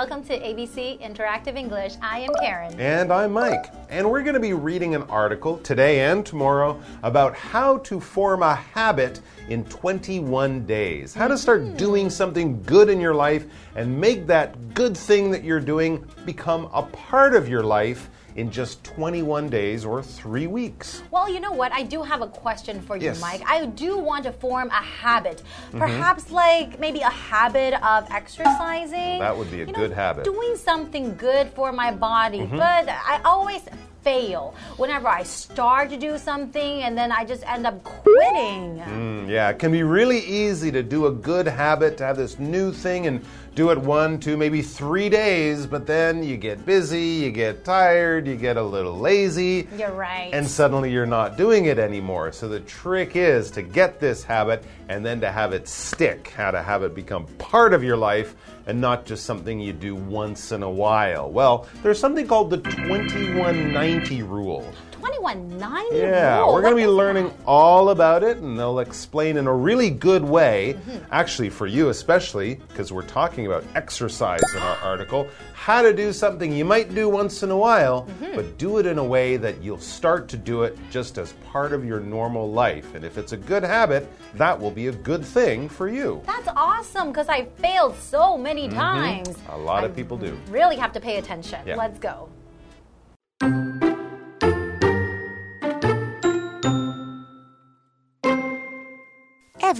[0.00, 1.96] Welcome to ABC Interactive English.
[2.00, 2.80] I am Karen.
[2.80, 3.66] And I'm Mike.
[3.90, 8.42] And we're going to be reading an article today and tomorrow about how to form
[8.42, 11.12] a habit in 21 days.
[11.12, 11.76] How to start Mm-hmm.
[11.76, 13.44] doing something good in your life
[13.74, 18.08] and make that good thing that you're doing become a part of your life
[18.40, 21.02] in just 21 days or three weeks.
[21.10, 21.72] Well, you know what?
[21.72, 23.20] I do have a question for you, Yes.
[23.20, 23.42] Mike.
[23.46, 25.42] I do want to form a habit.
[25.72, 29.18] Perhaps like maybe a habit of exercising.
[29.18, 30.24] That would be a You know, good habit.
[30.24, 32.38] Doing something good for my body.
[32.40, 32.56] Mm-hmm.
[32.56, 33.62] But I always
[34.02, 38.78] fail whenever I start to do something and then I just end up quitting.
[38.78, 42.38] Mm, yeah, it can be really easy to do a good habit, to have this
[42.38, 47.02] new thing and do it one, two, maybe three days, but then you get busy,
[47.02, 49.68] you get tired, you get a little lazy.
[49.76, 50.30] You're right.
[50.32, 52.32] And suddenly you're not doing it anymore.
[52.32, 56.52] So the trick is to get this habit and then to have it stick, how
[56.52, 58.34] to have it become part of your life
[58.66, 61.30] and not just something you do once in a while.
[61.30, 64.72] Well, there's something called the 2190 rule.
[65.00, 66.52] 2190 Yeah, rule.
[66.52, 67.36] we're going to be learning that?
[67.46, 71.04] all about it, and they'll explain in a really good way, Mm-hmm.
[71.12, 76.12] actually, for you especially, because we're talking about exercise in our article, how to do
[76.12, 78.36] something you might do once in a while, Mm-hmm.
[78.36, 81.72] but do it in a way that you'll start to do it just as part
[81.72, 82.94] of your normal life.
[82.94, 86.22] And if it's a good habit, that will be a good thing for you.
[86.26, 89.36] That's awesome because I failed so many times.
[89.50, 90.38] A lot of people do.
[90.50, 91.60] Really have to pay attention.
[91.66, 91.76] Yeah.
[91.76, 92.28] Let's go.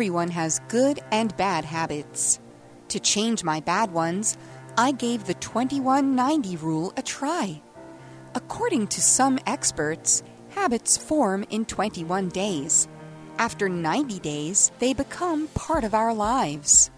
[0.01, 2.41] Everyone has good and bad habits.
[2.89, 4.39] To change my bad ones,
[4.79, 7.61] I gave the 2190 rule a try.
[8.35, 12.89] According to some experts, habits form in 21 days.
[13.37, 16.91] After 90 days, they become part of our lives.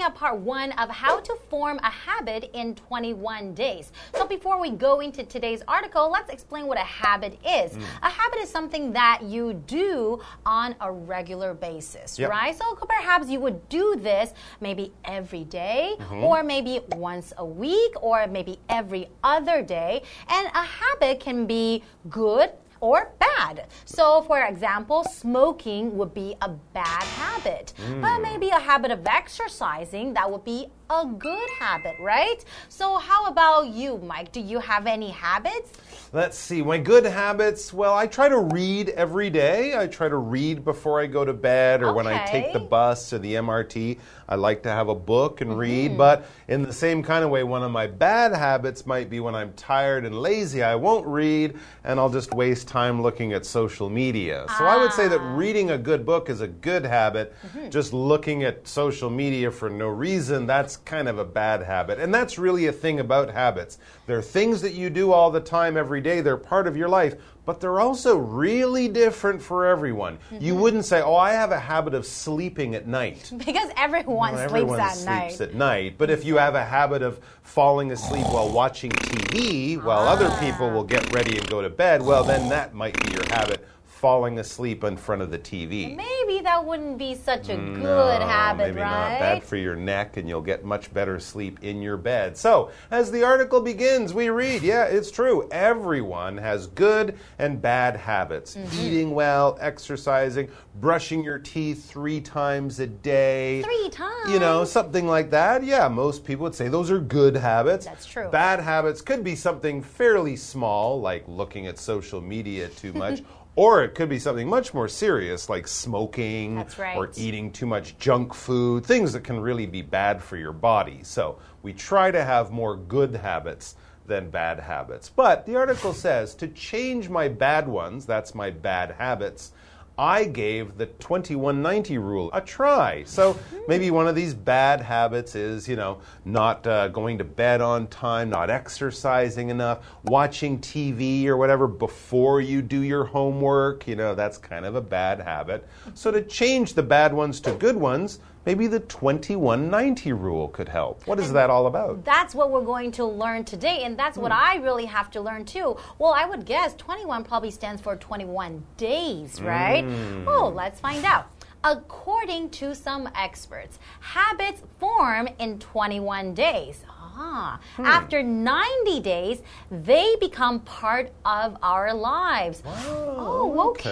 [0.00, 3.92] Looking at part one of how to form a habit in 21 days.
[4.14, 7.72] So before we go into today's article, let's explain what a habit is.
[7.72, 7.82] Mm.
[8.02, 12.30] A habit is something that you do on a regular basis, Yep.
[12.30, 12.56] right?
[12.56, 16.24] So perhaps you would do this maybe every day, mm-hmm.
[16.24, 20.02] or maybe once a week, or maybe every other day.
[20.30, 23.66] And a habit can be good or bad.
[23.84, 28.22] So, for example, smoking would be a bad habit, but hmm.
[28.22, 32.44] maybe a habit of exercising that would be a good habit, right?
[32.68, 34.32] So, how about you, Mike?
[34.32, 35.72] Do you have any habits?
[36.12, 36.62] Let's see.
[36.62, 37.72] My good habits.
[37.72, 39.78] Well, I try to read every day.
[39.78, 43.12] I try to read before I go to bed or when I take the bus
[43.12, 43.98] or the MRT.
[44.30, 45.98] I like to have a book and read.
[45.98, 49.34] But in the same kind of way, one of my bad habits might be when
[49.34, 53.90] I'm tired and lazy, I won't read and I'll just waste time looking at social
[53.90, 54.46] media.
[54.56, 55.36] So I would say that Ah.
[55.36, 57.34] reading a good book is a good habit.
[57.44, 57.70] Mm-hmm.
[57.70, 61.98] Just looking at social media for no reason, that's kind of a bad habit.
[61.98, 63.78] And that's really a thing about habits.
[64.06, 67.14] They're things that you do all the time, every day, they're part of your life.
[67.46, 70.18] But they're also really different for everyone.
[70.30, 70.60] You Mm-hmm.
[70.62, 73.30] wouldn't say, Oh, I have a habit of sleeping at night.
[73.38, 75.40] Because everyone Well, sleeps everyone at sleeps night.
[75.40, 75.94] at night.
[75.98, 80.70] But if you have a habit of falling asleep while watching TV while other people
[80.70, 83.66] will get ready and go to bed, well, then that might be your habit
[84.00, 85.94] falling asleep in front of the TV.
[85.94, 89.10] Maybe that wouldn't be such a No, good habit, maybe right?
[89.10, 92.34] not bad for your neck, and you'll get much better sleep in your bed.
[92.34, 95.46] So, as the article begins, we read, yeah, it's true.
[95.50, 98.56] Everyone has good and bad habits.
[98.56, 98.80] Mm-hmm.
[98.80, 100.48] Eating well, exercising,
[100.80, 103.62] brushing your teeth three times a day.
[103.62, 104.32] Three times.
[104.32, 105.62] You know, something like that.
[105.62, 107.84] Yeah, most people would say those are good habits.
[107.84, 108.30] That's true.
[108.30, 113.22] Bad habits could be something fairly small, like looking at social media too much.
[113.60, 116.96] Or it could be something much more serious, like smoking right.
[116.96, 121.00] or eating too much junk food, things that can really be bad for your body.
[121.02, 123.76] So we try to have more good habits
[124.06, 125.10] than bad habits.
[125.10, 129.52] But the article says to change my bad ones, that's my bad habits,
[130.00, 133.04] I gave the 2190 rule a try.
[133.04, 133.38] So
[133.68, 137.86] maybe one of these bad habits is, you know, not uh, going to bed on
[137.88, 143.86] time, not exercising enough, watching TV or whatever before you do your homework.
[143.86, 145.68] You know, that's kind of a bad habit.
[145.92, 151.06] So to change the bad ones to good ones, maybe the 2190 rule could help.
[151.06, 152.04] What is that all about?
[152.04, 154.22] That's what we're going to learn today, and that's Hmm.
[154.22, 155.76] what I really have to learn too.
[155.98, 159.84] Well, I would guess 21 probably stands for 21 days, right?
[159.84, 160.26] Hmm.
[160.28, 161.26] Oh, let's find out.
[161.62, 166.84] According to some experts, habits form in 21 days.
[167.22, 172.62] Ah, after 90 days, they become part of our lives.
[172.66, 173.90] oh, okay.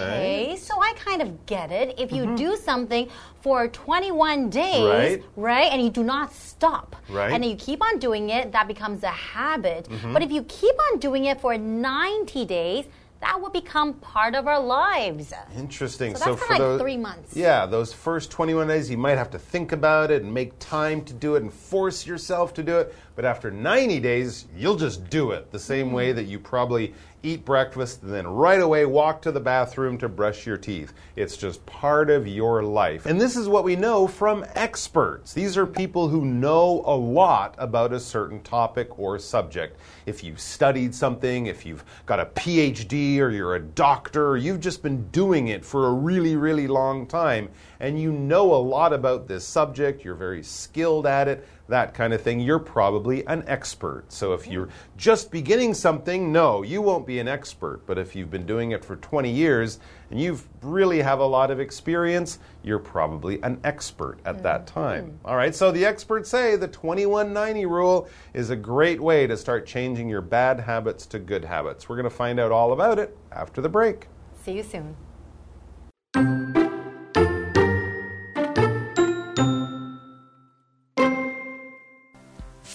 [0.49, 0.55] okay.
[0.57, 1.87] So I kind of get it.
[1.99, 3.07] If you do something
[3.41, 5.23] for 21 days, Right.
[5.35, 7.31] right, and you do not stop, Right.
[7.31, 9.87] and you keep on doing it, that becomes a habit.
[10.13, 12.85] But if you keep on doing it for 90 days,
[13.21, 15.33] that will become part of our lives.
[15.57, 16.15] Interesting.
[16.15, 17.35] So that's for like those, three months.
[17.35, 21.03] Yeah, those first 21 days, you might have to think about it and make time
[21.05, 22.95] to do it and force yourself to do it.
[23.15, 25.95] But after 90 days, you'll just do it the same Mm-hmm.
[25.95, 26.93] way that you probably
[27.23, 30.93] eat breakfast and then right away walk to the bathroom to brush your teeth.
[31.15, 33.05] It's just part of your life.
[33.05, 35.33] And this is what we know from experts.
[35.33, 39.79] These are people who know a lot about a certain topic or subject.
[40.05, 44.59] If you've studied something, if you've got a PhD or you're a doctor, or you've
[44.59, 48.93] just been doing it for a really, really long time, and you know a lot
[48.93, 53.43] about this subject, you're very skilled at it, that kind of thing, you're probably an
[53.47, 54.11] expert.
[54.11, 57.85] So if you're just beginning something, no, you won't be an expert.
[57.85, 59.79] But if you've been doing it for 20 years
[60.09, 64.43] and you really have a lot of experience, you're probably an expert at mm-hmm.
[64.43, 65.11] that time.
[65.11, 65.29] Mm.
[65.29, 69.65] All right, so the experts say the 2190 rule is a great way to start
[69.65, 71.87] changing your bad habits to good habits.
[71.87, 74.07] We're going to find out all about it after the break.
[74.43, 74.95] See you soon.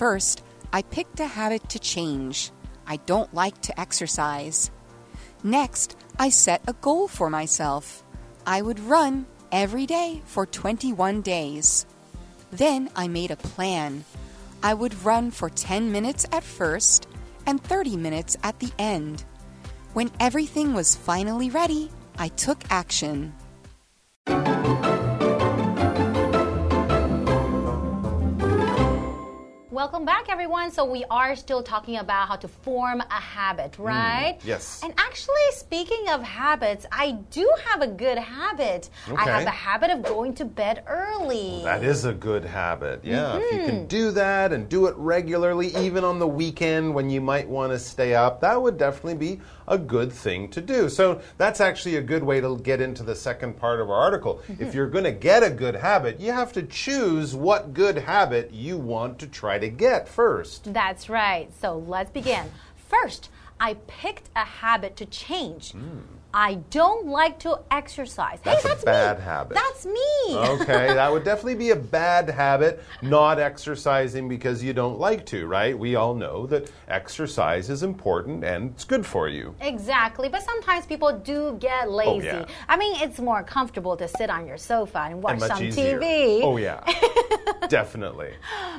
[0.05, 2.51] First, I picked a habit to change.
[2.87, 4.71] I don't like to exercise.
[5.43, 8.05] Next, I set a goal for myself.
[8.47, 11.87] I would run every day for 21 days.
[12.53, 14.05] Then I made a plan.
[14.63, 17.09] I would run for 10 minutes at first
[17.47, 19.25] and 30 minutes at the end.
[19.95, 23.33] When everything was finally ready, I took action.
[29.85, 30.71] Welcome back, everyone.
[30.71, 34.39] So, we are still talking about how to form a habit, right?
[34.43, 34.81] yes.
[34.83, 38.89] And actually, speaking of habits, I do have a good habit.
[39.07, 39.21] Okay.
[39.21, 41.61] I have a habit of going to bed early.
[41.65, 43.05] That is a good habit.
[43.05, 43.37] Yeah, Hmm.
[43.43, 43.67] if you Mm-hmm.
[43.67, 47.71] can do that and do it regularly, even on the weekend when you might want
[47.73, 50.89] to stay up, that would definitely be a good thing to do.
[50.89, 54.43] So that's actually a good way to get into the second part of our article.
[54.49, 54.63] Mm-hmm.
[54.63, 58.53] If you're going to get a good habit, you have to choose what good habit
[58.53, 60.73] you want to try to get first.
[60.73, 61.51] That's right.
[61.61, 62.51] So, let's begin.
[62.77, 65.75] First, I picked a habit to change.
[66.35, 68.41] I don't like to exercise.
[68.41, 68.49] Hmm.
[68.51, 69.25] That's hey, a that's bad me.
[69.25, 69.55] habit.
[69.55, 70.01] That's me.
[70.31, 75.47] Okay, that would definitely be a bad habit, not exercising because you don't like to,
[75.47, 75.79] right?
[75.79, 79.55] We all know that exercise is important and it's good for you.
[79.61, 82.27] Exactly, but sometimes people do get lazy.
[82.27, 82.47] yeah.
[82.69, 86.01] I mean, it's more comfortable to sit on your sofa and watch And some easier.
[86.01, 86.41] TV.
[86.43, 86.83] Oh, yeah.
[87.69, 88.33] definitely.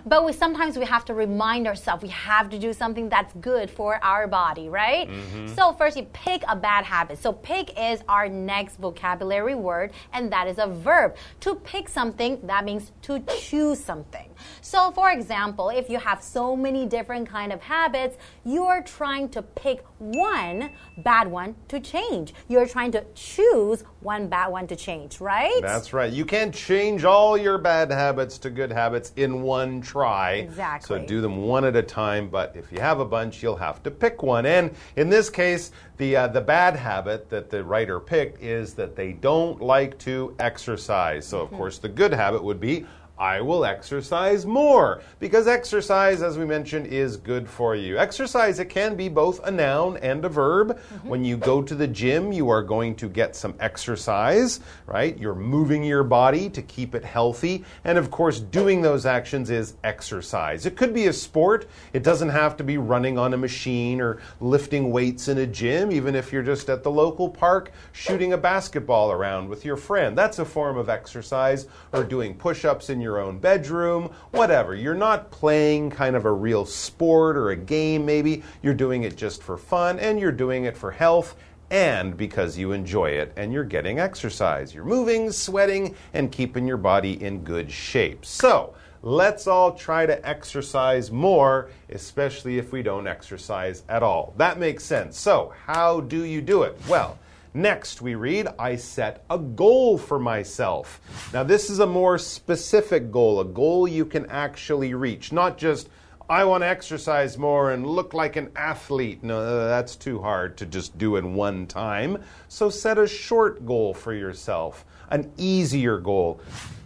[0.06, 3.70] But we sometimes we have to remind ourselves we have to do something that's good
[3.70, 5.10] for our body, right?
[5.10, 5.48] Mm-hmm.
[5.56, 7.18] So first, you pick a bad habit.
[7.18, 11.16] So pick is our next vocabulary word, and that is a verb.
[11.42, 14.30] To pick something, that means to choose something.
[14.62, 19.44] So for example, if you have so many different kind of habits, you're trying to
[19.44, 22.34] pick one bad one to change.
[22.48, 25.62] You're trying to choose one bad one to change, right?
[25.62, 26.12] That's right.
[26.12, 30.34] You can't change all your bad habits to good habits in one try.
[30.34, 31.00] Exactly.
[31.00, 33.84] So do them one at a time, but if you have a bunch, you'll have
[33.84, 34.48] to pick one.
[34.48, 38.96] And in this case, the, uh, the bad habit that the writer picked is that
[38.96, 41.26] they don't like to exercise.
[41.26, 41.58] So, of Mm-hmm.
[41.58, 42.86] course, the good habit would be
[43.18, 47.98] I will exercise more because exercise, as we mentioned, is good for you.
[47.98, 50.78] Exercise, it can be both a noun and a verb.
[50.78, 51.08] Mm-hmm.
[51.08, 55.18] When you go to the gym, you are going to get some exercise, right?
[55.18, 57.64] You're moving your body to keep it healthy.
[57.86, 60.66] And of course, doing those actions is exercise.
[60.66, 64.20] It could be a sport, it doesn't have to be running on a machine or
[64.42, 68.38] lifting weights in a gym, even if you're just at the local park shooting a
[68.38, 70.18] basketball around with your friend.
[70.18, 74.76] That's a form of exercise, or doing push ups in your own bedroom, whatever.
[74.76, 78.44] You're not playing kind of a real sport or a game, maybe.
[78.62, 81.36] You're doing it just for fun and you're doing it for health
[81.70, 84.74] and because you enjoy it and you're getting exercise.
[84.74, 88.26] You're moving, sweating, and keeping your body in good shape.
[88.26, 94.34] So, let's all try to exercise more, especially if we don't exercise at all.
[94.38, 95.20] That makes sense.
[95.20, 96.78] So, how do you do it?
[96.88, 97.18] Well,
[97.56, 101.00] Next, we read, I set a goal for myself.
[101.32, 105.88] Now, this is a more specific goal, a goal you can actually reach, not just,
[106.30, 109.24] I want to exercise more and look like an athlete.
[109.24, 112.22] No, that's too hard to just do in one time.
[112.50, 116.42] So, set a short goal for yourself, an easier goal.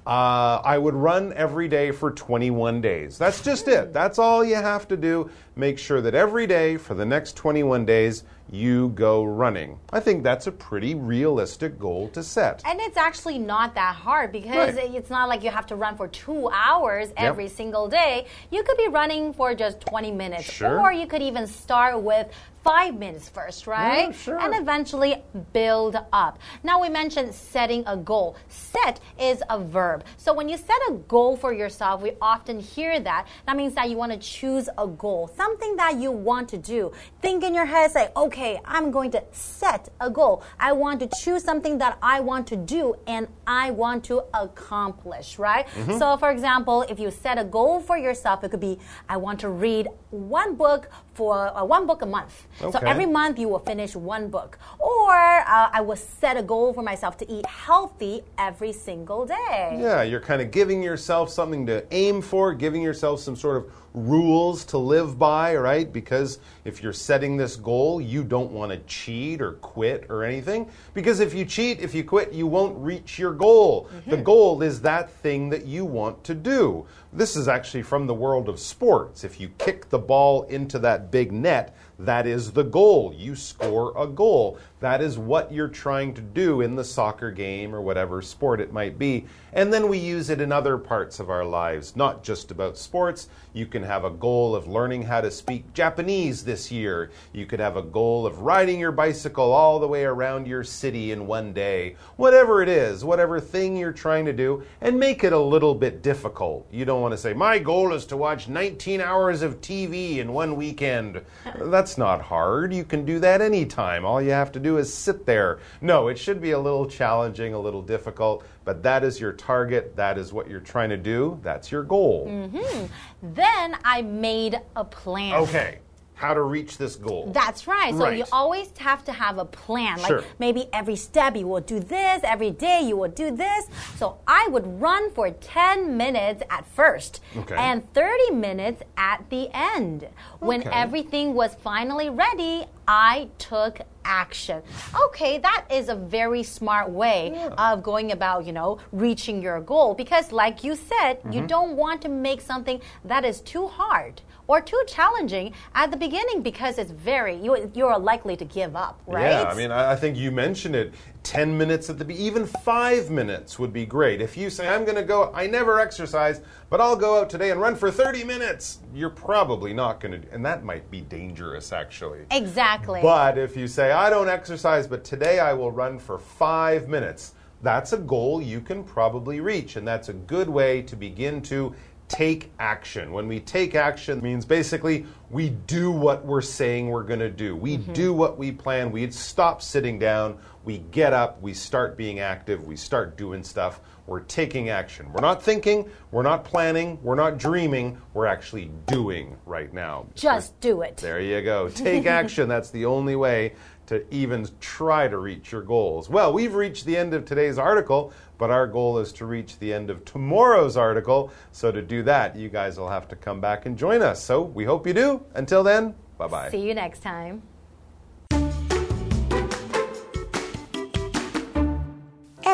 [0.09, 3.19] Uh, I would run every day for 21 days.
[3.19, 3.93] That's just it.
[3.93, 5.29] That's all you have to do.
[5.55, 9.79] Make sure that every day for the next 21 days you go running.
[9.93, 12.63] I think that's a pretty realistic goal to set.
[12.65, 14.95] And it's actually not that hard because Right.
[14.95, 18.25] it's not like you have to run for two hours every single day.
[18.49, 20.45] You could be running for just 20 minutes.
[20.45, 20.79] Sure.
[20.79, 22.25] Or you could even start with
[22.69, 24.09] five minutes first, right?
[24.09, 24.39] Yeah, sure.
[24.39, 25.23] And eventually
[25.53, 26.38] build up.
[26.61, 28.38] Now, we mentioned setting a goal.
[28.47, 30.03] Set is a verb.
[30.17, 33.25] So when you set a goal for yourself, we often hear that.
[33.47, 36.91] That means that you want to choose a goal, something that you want to do.
[37.23, 40.43] Think in your head, say, okay, I'm going to set a goal.
[40.59, 45.39] I want to choose something that I want to do and I want to accomplish,
[45.39, 45.65] right?
[45.69, 45.97] Mm-hmm.
[45.97, 49.39] So, for example, if you set a goal for yourself, it could be, I want
[49.39, 52.47] to read one book for uh, one book a month.
[52.61, 54.57] So every month you will finish one book.
[54.79, 59.77] Or uh, I will set a goal for myself to eat healthy every single day.
[59.77, 63.63] Yeah, you're kind of giving yourself something to aim for, giving yourself some sort of
[63.93, 65.91] rules to live by, right?
[65.91, 70.69] Because if you're setting this goal, you don't want to cheat or quit or anything.
[70.93, 73.89] Because if you cheat, if you quit, you won't reach your goal.
[74.05, 74.24] The mm-hmm.
[74.24, 76.86] goal is that thing that you want to do.
[77.12, 79.24] This is actually from the world of sports.
[79.24, 83.13] If you kick the ball into that big net, that is the goal.
[83.15, 84.57] You score a goal.
[84.79, 88.71] That is what you're trying to do in the soccer game or whatever sport it
[88.71, 89.25] might be.
[89.51, 93.27] And then we use it in other parts of our lives, not just about sports.
[93.51, 97.11] You can have a goal of learning how to speak Japanese this year.
[97.33, 101.11] You could have a goal of riding your bicycle all the way around your city
[101.11, 101.97] in one day.
[102.15, 106.01] Whatever it is, whatever thing you're trying to do, and make it a little bit
[106.01, 106.67] difficult.
[106.71, 110.31] You don't want to say, My goal is to watch 19 hours of TV in
[110.31, 111.21] one weekend.
[111.59, 112.74] That's not hard.
[112.74, 114.05] You can do that anytime.
[114.05, 115.60] All you have to do is sit there.
[115.81, 119.96] No, it should be a little challenging, a little difficult, but that is your target.
[119.96, 121.39] That is what you're trying to do.
[121.41, 122.27] That's your goal.
[122.27, 122.86] Mm-hmm.
[123.34, 125.36] Then I made a plan.
[125.36, 125.79] Okay,
[126.19, 127.31] how to reach this goal.
[127.33, 127.95] That's right.
[127.95, 129.97] So you always have to have a plan.
[129.99, 130.17] Sure.
[130.19, 133.67] Like maybe every step you will do this, every day you will do this.
[133.95, 137.55] So I would run for 10 minutes at first Okay.
[137.55, 140.09] and 30 minutes at the end.
[140.39, 140.69] When Okay.
[140.73, 144.61] everything was finally ready, I took action.
[145.05, 149.93] Okay, that is a very smart way of going about, you know, reaching your goal
[149.93, 151.31] because like you said, Mm-hmm.
[151.31, 155.95] you don't want to make something that is too hard or too challenging at the
[155.95, 159.29] beginning because it's very you you're likely to give up, right?
[159.29, 160.93] Yeah, I mean, I I think you mentioned it.
[161.23, 164.21] 10 minutes at the be even 5 minutes would be great.
[164.21, 167.51] If you say I'm going to go I never exercise, but I'll go out today
[167.51, 171.71] and run for 30 minutes, you're probably not going to and that might be dangerous
[171.71, 172.25] actually.
[172.31, 173.01] exactly.
[173.01, 177.35] But if you say I don't exercise, but today I will run for 5 minutes,
[177.61, 181.75] that's a goal you can probably reach and that's a good way to begin to
[182.09, 183.13] take action.
[183.13, 187.29] When we take action it means basically we do what we're saying we're going to
[187.29, 187.55] do.
[187.55, 187.93] We mm-hmm.
[187.93, 188.91] do what we plan.
[188.91, 190.39] We stop sitting down.
[190.65, 193.79] We get up, we start being active, we start doing stuff.
[194.09, 195.11] We're taking action.
[195.13, 200.07] We're not thinking, we're not planning, we're not dreaming, we're actually doing right now.
[200.15, 200.97] Just do it.
[200.97, 201.69] There you go.
[201.69, 202.49] Take action.
[202.49, 203.53] That's the only way
[203.85, 206.09] to even try to reach your goals.
[206.09, 209.71] Well, we've reached the end of today's article, but our goal is to reach the
[209.71, 211.31] end of tomorrow's article.
[211.51, 214.23] So to do that, you guys will have to come back and join us.
[214.23, 215.23] So we hope you do.
[215.35, 216.49] Until then, bye bye.
[216.49, 217.43] See you next time.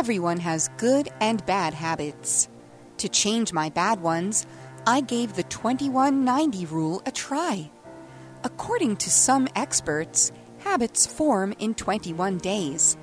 [0.06, 2.48] Everyone has good and bad habits.
[2.98, 4.46] To change my bad ones,
[4.86, 7.72] I gave the 2190 rule a try.
[8.44, 12.98] According to some experts, habits form in 21 days.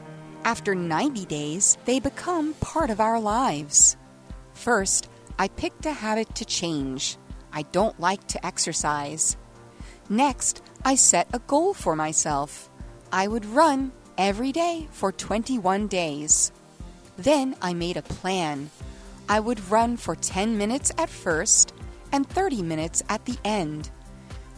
[0.45, 3.97] After 90 days, they become part of our lives.
[4.53, 5.09] First,
[5.41, 7.17] I picked a habit to change.
[7.53, 9.37] I don't like to exercise.
[10.09, 12.71] Next, I set a goal for myself.
[13.11, 16.53] I would run every day for 21 days.
[17.18, 18.70] Then I made a plan.
[19.28, 21.74] I would run for 10 minutes at first
[22.12, 23.90] and 30 minutes at the end.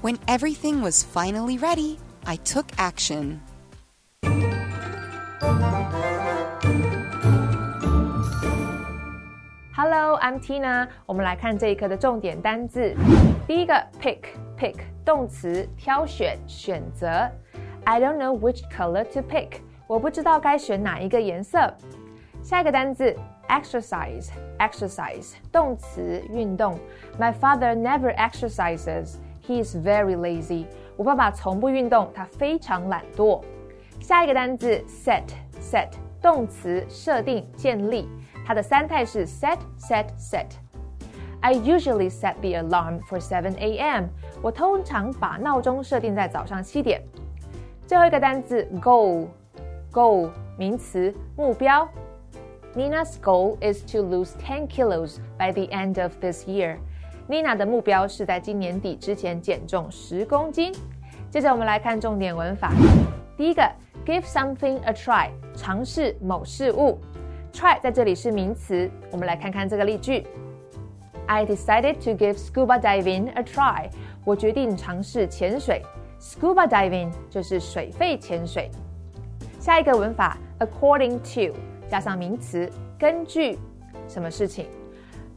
[0.01, 3.41] When everything was finally ready, I took action.
[9.73, 10.87] Hello, I'm Tina。
[11.05, 12.93] 我们来看这一课的重点单字。
[13.47, 14.19] 第一个 pick
[14.57, 17.07] pick 动词挑选选择。
[17.85, 19.61] I don't know which color to pick。
[19.87, 21.73] 我不知道该选哪一个颜色。
[22.44, 23.16] 下一个单字
[23.48, 26.78] exercise exercise 动词运动。
[27.18, 29.14] My father never exercises.
[29.42, 30.66] He is very lazy.
[30.98, 33.42] 我爸爸从不运动，他非常懒惰。
[33.98, 35.24] 下一个单字 set
[35.58, 35.88] set
[36.20, 38.06] 动词设定建立。
[38.46, 40.44] 它的三态是 set set set。
[41.40, 44.08] I usually set the alarm for 7 a.m.
[44.42, 47.02] 我通常把闹钟设定在早上七点。
[47.86, 51.88] 最后一个单词 goal，goal 名词目标。
[52.75, 56.77] Nina's goal is to lose 10 kilos by the end of this year.
[57.27, 60.73] Nina 的目标是在今年底之前减重十公斤。
[61.29, 62.71] 接着我们来看重点文法。
[63.37, 63.63] 第一个，
[64.05, 66.99] give something a try，尝试某事物。
[67.53, 70.25] try 在这里是名词，我们来看看这个例句。
[71.27, 73.89] I decided to give scuba diving a try。
[74.25, 75.83] 我决定尝试潜水。
[76.19, 78.69] Scuba diving 就是水肺潜水。
[79.59, 81.55] 下一个文法，according to
[81.88, 83.58] 加上名词，根据
[84.08, 84.66] 什么事情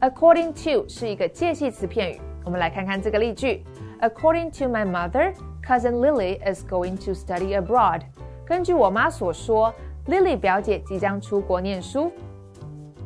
[0.02, 2.22] ？According to 是一个介系词片语。
[2.44, 3.64] 我们来看看这个例句。
[4.00, 5.34] According to my mother,
[5.66, 8.02] cousin Lily is going to study abroad。
[8.46, 9.74] 根据我妈所说
[10.08, 12.12] ，Lily 表姐即将出国念书。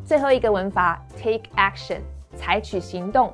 [0.03, 2.01] 最后一个文法，take action，
[2.36, 3.33] 采取行动。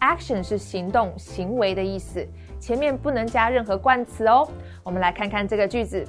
[0.00, 2.24] Action 是行动、行为的意思，
[2.60, 4.48] 前面不能加任何冠词哦。
[4.84, 6.06] 我们来看看这个句子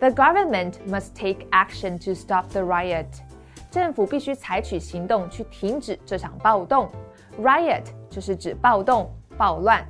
[0.00, 3.06] ：The government must take action to stop the riot。
[3.70, 6.90] 政府必须采取行动去停止这场暴动。
[7.40, 9.86] Riot 就是指暴动、暴乱。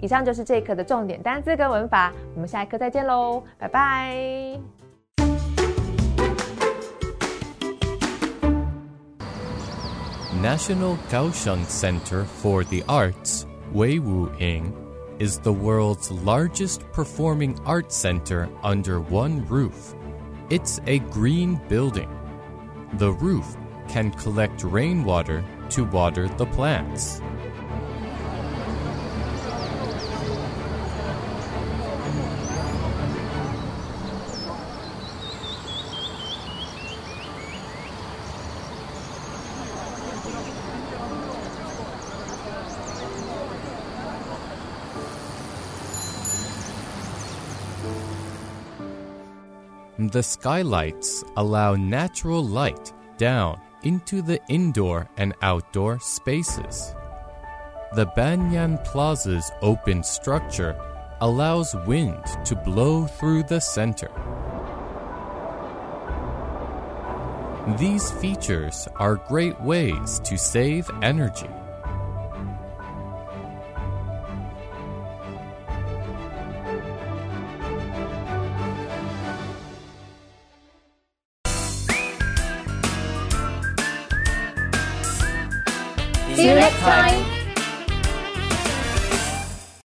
[0.00, 4.58] 以上就是这一课的重点单词跟文法，我们下一课再见喽，拜拜。
[10.40, 14.72] National Kaohsiung Center for the Arts, Weiwuying,
[15.19, 19.95] is the world's largest performing arts center under one roof.
[20.49, 22.09] It's a green building.
[22.93, 23.55] The roof
[23.87, 27.21] can collect rainwater to water the plants.
[50.13, 56.93] The skylights allow natural light down into the indoor and outdoor spaces.
[57.95, 60.79] The Banyan Plaza's open structure
[61.21, 64.11] allows wind to blow through the center.
[67.79, 71.49] These features are great ways to save energy.